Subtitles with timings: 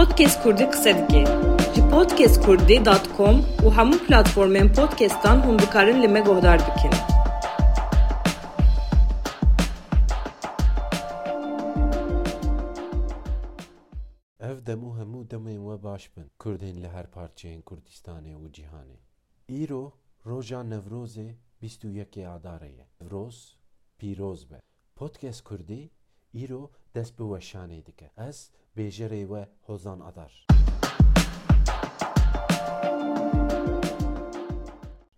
[0.00, 1.24] Podcast Kurdî qise dike.
[1.74, 6.92] Ji podcastkurdî.com û hemû platformên podcastan hûn dikarin li me guhdar bikin.
[14.40, 18.98] Ev dem û hemû demên we baş bin Kurdên li her parçeyên Kurdistanê û cîhanê.
[19.48, 19.92] Îro
[20.26, 20.60] roja
[21.84, 22.86] û yekê Adarê ye.
[23.00, 23.56] Newroz
[23.98, 24.60] pîroz be.
[24.96, 25.90] Podcast Kurdî
[26.34, 28.10] îro dest bi weşanê dike.
[28.16, 30.46] Ez bêjerê we Hozan Adar.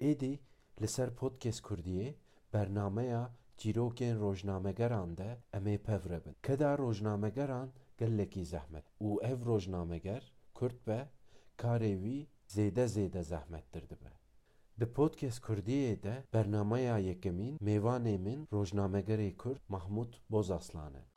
[0.00, 0.38] Êdî
[0.80, 2.14] li ser Podcast Kurdiyê
[2.52, 6.36] bernameya çîrokên rojnamegeran de em ê pev rebin.
[6.42, 11.08] Keda rojnamegeran gelekî zehmet û ev rojnameger Kurd be
[11.58, 14.12] karê wî zêde zêde zehmettir dibe.
[14.80, 21.13] Di Podcast Kurdiyê de bernameya yekemîn mêvanê min rojnamegerê Kurd Mahmud Bozaslan e.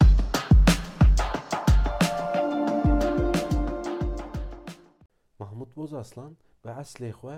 [5.39, 7.37] Mahmud Bozaslan bi eslê xwe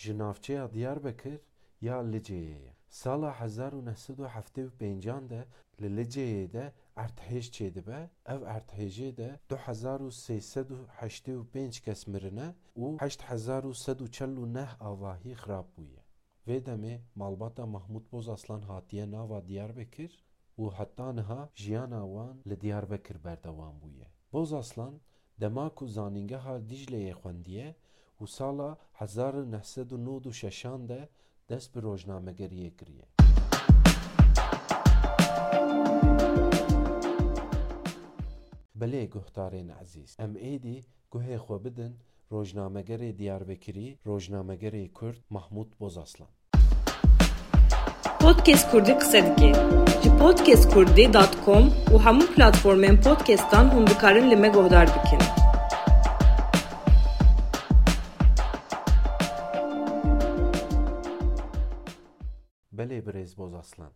[0.00, 1.40] ji navçeya Diyarbekir
[1.80, 2.72] ya Liceyê.
[2.88, 5.46] Sala 1975 de
[5.80, 5.88] li
[6.52, 16.02] de erdhêj çêdibe, ev erdhêjê de 2385 kes mirine û 8149 avahî xirab bûye.
[16.46, 20.24] Vê demê malbata Mahmud Bozaslan hatiye nava Diyarbekir
[20.58, 24.06] û heta niha jiyana wan li Diyarbekir berdewam bûye.
[24.32, 25.00] Bozaslan
[25.40, 27.74] dema ku zanîngeha Dicleyê xwendiye
[28.20, 31.08] û sala 1996 de
[31.48, 33.06] dest bi rojnamegeriyê kiriye.
[38.80, 41.96] Belê guhdarên ezîz, em êdî guhê xwe bidin
[42.32, 46.28] rojnamegerê Diyarbekirî, rojnamegerê Kurd Mahmud Bozaslan.
[48.20, 49.75] Podcast Kurdî qise dike.
[50.06, 55.24] Që podcast kurdi.com u hamu platformën podcast tanë hum dikarin li me gohdar bikin.
[62.78, 63.90] Bele brez boz aslan.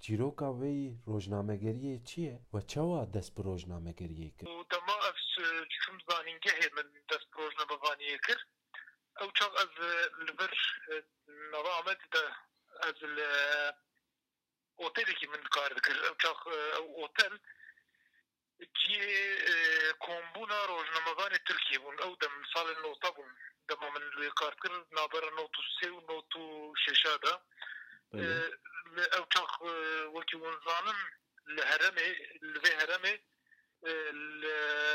[0.00, 0.72] Çiroka ve
[1.08, 4.46] rojnamegeriye çiye ve çava des bu rojnamegeriye kir?
[4.46, 5.46] U dama evs e,
[5.80, 8.38] çum zahingehe men des bu rojnamegeriye kir.
[9.22, 9.92] Ew çav ez e,
[10.26, 10.32] li
[10.94, 11.02] e,
[11.52, 12.24] nava amet de
[12.88, 13.28] ez li
[14.79, 17.37] اوتیلی که من کار دکر او چاق او اوتل
[18.79, 18.99] جی
[19.99, 23.29] کومبونا روزنامه‌وان ترکیه بون او دم سال نوتا بون
[23.67, 27.39] دما من لوی کار کر نابر نوتو سه و نوتو ششا ده
[28.13, 28.55] Belê.
[29.17, 29.61] او چاق
[30.15, 30.99] وکی ونزانم
[31.47, 33.19] لهرمه لوی هرمه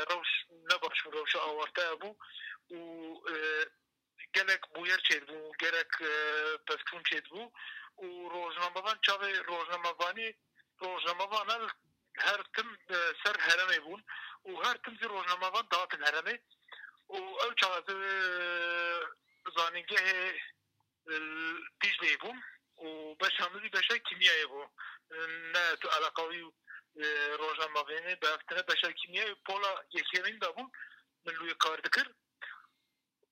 [0.09, 0.31] روش
[0.71, 2.15] نباش روش آورده بو
[2.71, 2.79] و
[4.33, 5.91] gelek bu yer çed bu gerek
[6.67, 7.51] peskun çed bu
[8.04, 10.28] û rojnamevan çavê rojnamevanî
[10.82, 11.68] rojnamevan
[12.24, 14.00] her tim e, ser heremê bûn
[14.48, 16.36] û her tim jî rojnamevan datin heremê
[17.16, 17.96] û ew çawa e,
[19.56, 20.20] zanîngehê
[21.12, 21.14] e,
[21.80, 22.38] Dicle'ye bûn
[22.84, 22.88] û
[23.20, 24.62] beşa min jî beşa kîmyayê bû
[25.54, 26.42] ne tu alaka wî
[27.42, 30.68] rojnamevanê berftine beşa kîmyayê pola yekêvên da bûn
[31.24, 31.78] min lûyê kar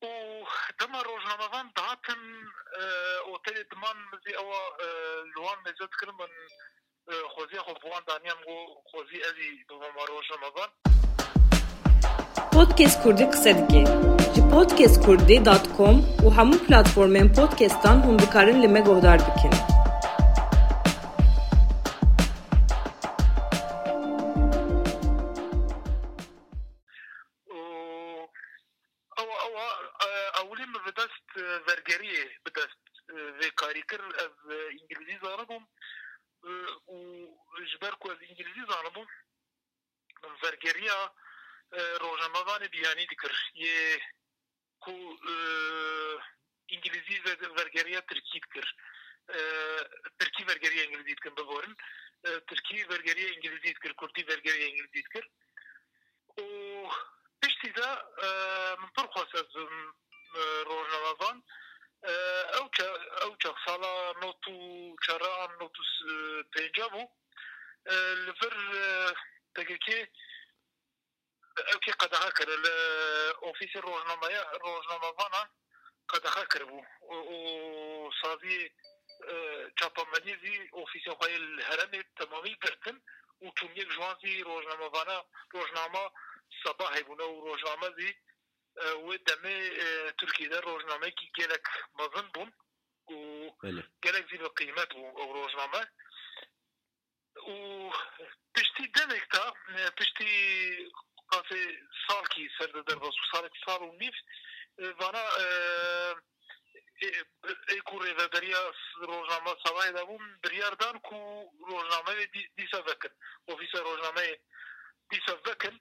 [0.05, 0.47] ու
[0.81, 2.23] դմա ռոժնամավան դաթն
[3.35, 4.49] օտել դման մզի ավ
[5.35, 6.33] լուան մեզոտ կրմն
[7.35, 10.81] խոզի խոբուան դանիամ ու խոզի էզի դոմա ռոժնամավան
[12.55, 13.83] Podcast Kurdi qsedgi.
[14.35, 19.74] Ji podcastkurdi.com u hamu platformen podcast'tan hundikarın lime gohdar bikin.
[29.55, 29.91] Valla,
[30.35, 31.37] awlim bedest
[31.69, 32.79] vergeriye bedest
[33.11, 35.69] ve karikir ev İngiliz zarabım
[36.87, 36.97] u
[37.67, 39.07] jber ku ev İngiliz zarabım
[40.45, 41.15] vergeriya
[41.73, 43.53] rojamavanı biyani dikir.
[43.55, 43.99] Ye
[44.81, 45.19] ku
[46.69, 48.77] İngiliz vergeria vergeriya Türkiktir.
[50.19, 51.77] Türki vergeria İngiliz dikir bevorin.
[52.47, 55.29] Türki vergeria İngiliz dikir, Kurti vergeria İngiliz dikir.
[56.37, 56.45] O
[57.65, 59.57] الاعتداء آه، من طرق آه، وسط
[61.05, 61.43] نظن
[62.05, 62.81] آه، أو ك
[63.23, 65.83] أو كصلا نوتو كرا نوتو
[66.57, 67.09] بيجابو.
[68.27, 68.57] لفر
[69.55, 70.09] تكيكي
[71.73, 74.29] أو كي قد هاكر الاوفيس روجنامه
[74.65, 75.51] روجنامه فانا
[76.09, 76.85] قد هاكر بو.
[77.03, 78.71] وصافي
[79.79, 81.37] چاپەمەنی زی ئۆفیسە خۆی
[81.69, 82.97] هەرمێ تەمامی برتن
[83.43, 85.19] و تومیەک ژوانزی ڕۆژنامەوانە
[85.55, 86.05] ڕۆژنامە
[86.65, 88.15] صباحی بونه و روزنامه دی
[88.77, 91.63] آه، و دمه آه، ترکیه در روزنامه کی گلک
[91.99, 92.53] مزن بون
[93.09, 93.51] و
[94.03, 95.87] گلک زیر قیمت بون أو روزنامه.
[97.49, 97.91] و
[98.55, 100.29] پشتی دمک تا آه، پشتی
[101.29, 104.15] قاسه سال کی سرد در باسو سال کی سال و نیف
[105.01, 105.25] وأنا
[107.69, 112.27] ایکو ریوبریا روزنامه سوای دوم بریاردان کو روزنامه
[112.57, 113.09] دیسا وکن.
[113.45, 114.39] اوفیس روزنامه
[115.11, 115.81] دیسا وکن.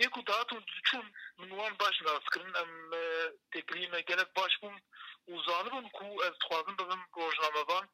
[0.00, 2.90] يكو داتون چون منوان باش ناسکرین ام
[3.52, 4.80] تکریمه گلک باش بوم
[5.28, 7.88] و زانبون کو از تخوازم ببم روژناموان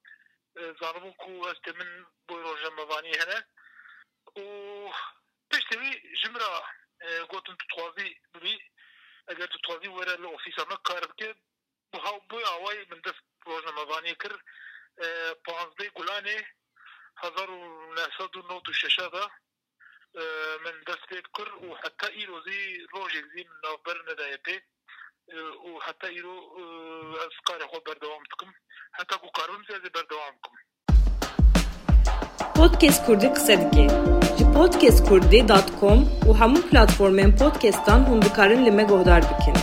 [0.81, 3.47] زانبون کو از تمن بوی روژناموانی هنه
[4.37, 4.93] و
[5.51, 6.65] پشتوی جمرا
[7.31, 8.59] گوتن تو تخوازی بوی
[9.29, 10.17] اگر تخوازی وره
[10.59, 11.35] همه کار بکه
[11.93, 14.39] بهاو بوی آوائی من دست روژناموانی کر
[15.45, 16.47] پانزده گلانه
[17.17, 19.31] هزار و نهصد و نوت و ششه ده
[20.64, 22.60] من دست پێ کرد و حتا ئیرۆ زی
[22.94, 24.56] ڕۆژێک زی من ناوبەر نەدایە پێ
[25.68, 26.36] و حتا ئیرۆ
[27.22, 28.52] ئەس کارە خۆ بەردەوام بکەم
[28.98, 30.58] حتا ku کارم زیادە بەردەوام بکەم
[32.58, 33.86] Podcast Kurdî qise dike.
[34.38, 39.58] Ji podcastkurdî.com û hemû platformên podcastan hûn dikarin li me guhdar bikin.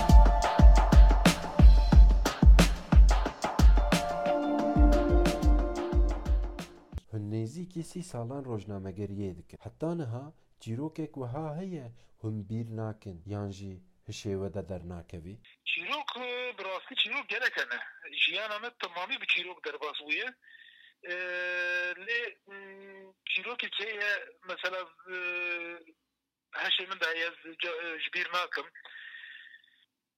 [7.73, 9.57] Hûn nêzîkî sî salan rojnamegeriyê dikin.
[9.65, 10.25] Heta niha
[10.63, 11.87] çîrokek wiha heye
[12.21, 13.73] hûn bîr nakin yan jî
[14.07, 15.35] hişê we de dernakevî?
[15.69, 16.09] çîrok
[16.57, 17.79] bi rastî çîrok gelek hene
[18.21, 20.29] jiyana me temamî bi çîrok derbas bûye
[22.07, 22.21] lê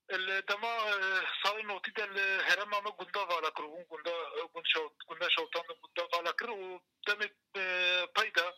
[0.09, 4.13] دما آه، سالین اوتی دل آه، هرما ما گندا والا کرو اون گندا
[4.53, 7.19] گند شو گندا شوتان گندا والا کرو دم
[7.55, 8.53] آه، پیدا.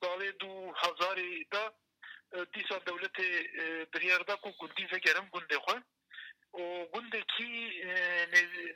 [0.00, 1.74] سال دو هزاری دا.
[2.54, 3.20] دیسا دولت
[3.92, 5.72] بریار دا کو گندی فکرم گنده خو.
[6.54, 7.82] أو گنده کی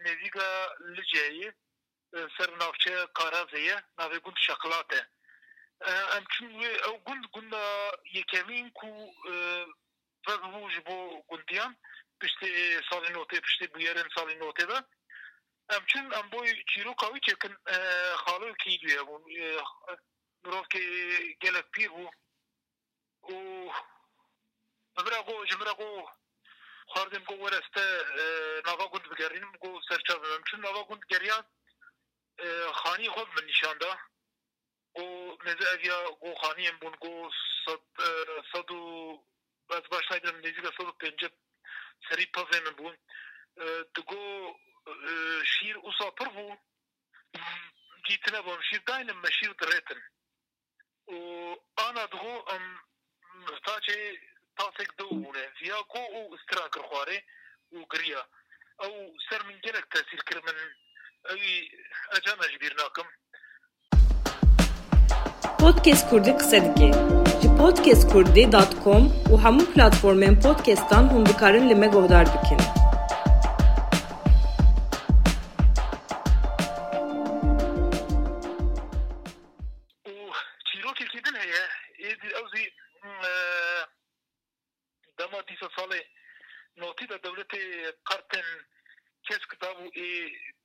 [0.07, 1.53] نزیگا لجایی
[2.39, 5.07] سر نافچه کارازیه ناوی گند شکلاته.
[6.17, 9.13] ام چون أو گند گندا یکمین کو
[10.31, 10.97] e vebû ji bo
[11.29, 11.77] gundiyan
[12.21, 12.49] piştî
[12.89, 14.79] salê notê piştî bûyerên salê notê de
[15.75, 17.55] em çûn em boy çîroka wî çekin
[18.25, 19.23] xalokî duye bûn
[20.45, 20.83] mirovkê
[21.43, 22.07] gelek pîr bû
[23.33, 23.35] û
[25.07, 25.89] bira go ji min re go
[26.93, 27.61] xwarzên go were
[28.67, 31.45] nava gund bigerînim go serçavim em çûn nava gund geriyan
[32.81, 33.91] xanî xwe min nîşan da
[34.95, 35.05] go
[35.45, 37.31] neze eviya go xaniyên bûn go
[38.53, 38.81] sed û
[39.71, 41.29] az başlaydım nezika soluk bence
[42.09, 42.95] seri pazemin bu.
[43.97, 44.57] Digo
[45.45, 46.57] şiir usa pır bu.
[48.05, 50.03] Gitine bom şiir daynim me şiir diretin.
[51.07, 51.17] O
[51.77, 52.63] ana digo am
[53.65, 54.21] taçe
[54.57, 55.51] tasek do bune.
[55.59, 57.25] Ziya go o istira kır xware
[57.73, 58.27] o giriya.
[58.85, 58.93] او
[59.31, 60.59] سر من جلك تأثير كرمن
[61.31, 61.71] اوي
[62.13, 63.05] اجانا جبير ناكم
[65.61, 67.16] بودكاست كردي قصدكي
[67.67, 69.03] podcastkurdi.com
[69.33, 72.61] u hamon platformën podcasttan hum dikarin li me gohdar bikin.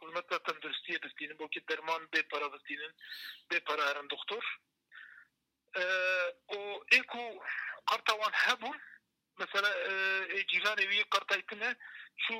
[0.00, 2.92] xizmeta tenduristiyê bistînin bo ke derman bê para bistînin
[3.50, 4.58] bê para herin doktor
[6.48, 7.44] û ê ku
[7.86, 8.80] qarta wan hebûn
[9.38, 9.70] mesela
[10.50, 11.74] cîranê wî qartaytine
[12.16, 12.34] şu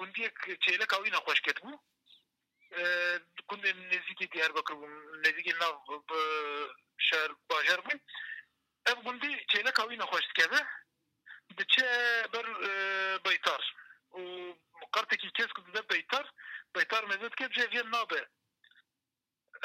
[0.00, 1.76] گوندیەک چێلک ئەوی نەخۆشکێت بوو
[3.48, 4.88] گوند نزیکی دیار بکر بوو
[5.24, 5.74] نزیکی ناو
[7.06, 7.98] شار باژەر بوو
[8.86, 10.60] ئەم گوندی چێلک ئەوی نەخۆشکێبە
[11.56, 11.90] بچێ
[12.32, 12.46] بەر
[13.24, 13.62] بەیتار
[14.18, 14.22] و
[14.94, 16.26] قەرتێکی کەس دە بەیتار
[16.74, 18.22] بەیتار مەزت کە جێ نابێ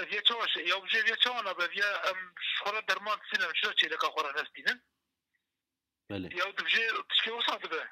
[0.04, 1.90] via çawa şey ya bize via çawa nabe via
[2.64, 4.84] xora derman sinem şu çeyleka xora nestinin.
[6.10, 6.30] Bele.
[6.38, 7.92] Ya bize tişke o sadı be.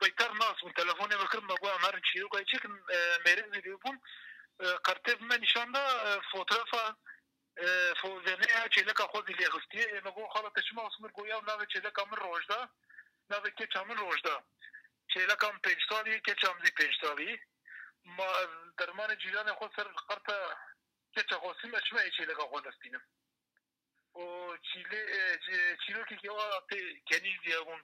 [0.00, 2.64] Baytar masum telefona bakıp magua amarin çiğ yok ayçık
[3.24, 4.00] merin veriyor bun.
[4.82, 5.82] Kartev men nişanda
[6.32, 6.96] fotoğrafa
[8.00, 12.60] فوزنه چلک خو دلی غستی مګو خاله تشما اسمر ګویا نو چلک امر روزدا
[13.30, 14.36] نو کې چمن روزدا
[15.12, 17.30] چلک ام پېښتالي کې چم دي پېښتالي
[18.16, 18.28] ما
[18.78, 20.36] درمانه جیران خو سر قرته
[21.14, 23.02] کې چې خو سیمه چمه چلک خو دستینم
[24.16, 25.02] او چیلې
[25.82, 26.36] چیلو کې یو
[26.70, 26.78] ته
[27.10, 27.80] کني دیون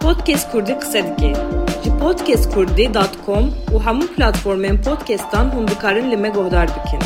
[0.00, 1.32] Podcast Kurdî qise dike.
[1.82, 3.44] Ji podcastkurdî.com
[3.74, 7.02] û hemû platformên podcastan hûn dikarin li me guhdar bikin.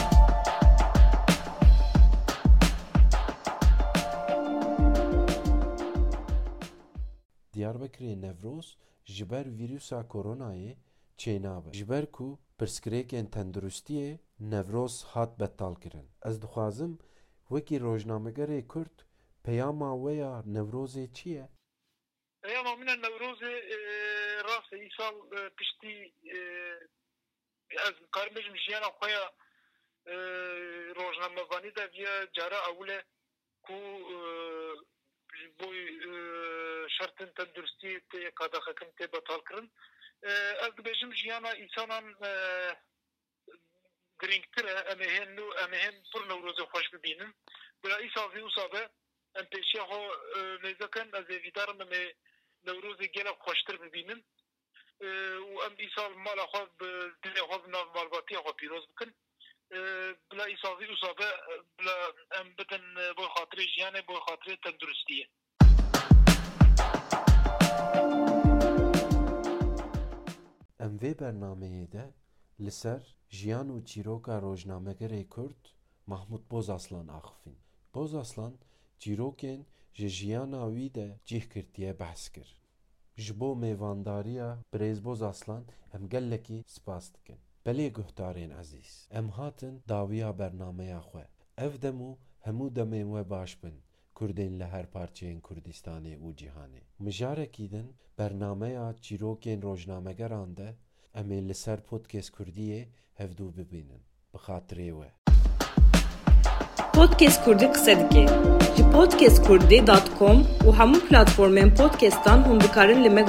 [7.55, 10.77] Diyarbekirê Newroz ji ber vîrusa koronayê
[11.19, 11.73] çênabe.
[11.73, 16.07] Ji ber ku pirsgirêkên tenduristiyê Newroz hat betalkirin.
[16.25, 16.99] Ez dixwazim
[17.49, 18.97] wekî rojnamegerê Kurd
[19.45, 21.49] پیاما ویا نوروزی چیه؟
[22.43, 23.61] پیاما من نوروزی
[24.45, 24.89] راست ای
[25.59, 26.15] پشتی
[27.79, 29.33] از کارمجم جیانا خویا
[30.97, 33.05] روزنامه وانی دا ویا جارا اوله
[33.63, 33.75] کو
[35.59, 36.01] بوی
[36.99, 39.71] شرطن تندرستی تی قداخه کم تی بطال کرن
[40.61, 42.15] از بجم جیانا انسانان
[44.21, 47.35] گرینگتره امهن نو امهن پر نوروز خوش ببینن
[47.83, 48.91] برای سازی و سابه
[49.37, 50.11] ام پیشی ها
[50.63, 52.13] مزکن از ویدارم می
[52.65, 54.23] نوروز گل خوشتر ببینم
[55.01, 56.71] و ام ایسال مال خواب
[57.23, 59.15] دل خواب نام مالباتی خواب پیروز بکن
[60.31, 61.25] بلا ایسال اصابه
[61.79, 65.29] بلا ام بدن با خاطر جیانه با خاطر تندرستیه
[70.81, 72.15] ام وی برنامه ده
[72.59, 75.69] لسر جیان و چیروکا روجنامه گره کرد
[76.09, 77.57] محمود بوز اصلان اخفین
[79.01, 79.61] çîrokên
[79.99, 82.49] ji jiyana wî de cih kirtiye behs kir.
[83.17, 87.39] Ji bo mêvandariya Birêz Bozaslan em gelekî spas dikin.
[87.67, 91.25] Belê guhdarên ezîz, em hatin dawiya bernameya xwe.
[91.57, 92.11] Ev dem û
[92.47, 93.77] hemû demên we baş bin.
[94.15, 96.83] Kurdên li her parçeyên Kurdistanê û cîhanê.
[96.99, 100.69] Mijarekî din bernameya çîrokên rojnamegeran de
[101.15, 102.83] em ê li ser Podcast Kurdiyê
[103.19, 104.03] hevdû bibînin.
[104.33, 105.24] Bi xatirê we.
[106.95, 108.27] Podcast Kurdî qise dike.
[108.77, 113.23] Ji podcastkurdî.com û hemû platformên podcastan hûn dikarin li me.